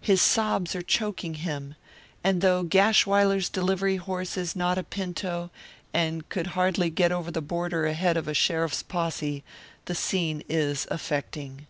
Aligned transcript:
His 0.00 0.22
sobs 0.22 0.74
are 0.74 0.80
choking 0.80 1.34
him. 1.34 1.74
And 2.24 2.40
though 2.40 2.62
Gashwiler's 2.64 3.50
delivery 3.50 3.96
horse 3.96 4.38
is 4.38 4.56
not 4.56 4.78
a 4.78 4.82
pinto, 4.82 5.50
and 5.92 6.26
could 6.30 6.46
hardly 6.56 6.88
get 6.88 7.12
over 7.12 7.30
the 7.30 7.42
border 7.42 7.84
ahead 7.84 8.16
of 8.16 8.26
a 8.26 8.32
sheriff's 8.32 8.82
posse, 8.82 9.44
the 9.84 9.94
scene 9.94 10.42
is 10.48 10.86
affecting. 10.90 11.66